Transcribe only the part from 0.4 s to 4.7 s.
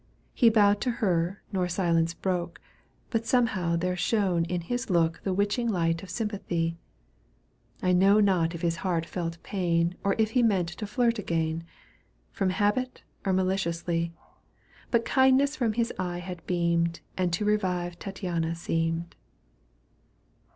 bowed to her nor silence broke. But somehow there shone in